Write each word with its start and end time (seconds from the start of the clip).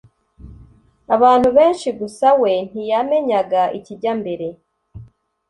abantu 1.15 1.47
benshi 1.57 1.89
gusa 1.99 2.27
we 2.41 2.51
ntiyamenyaga 2.69 3.61
ikijya 3.77 4.11
mbere 4.21 4.47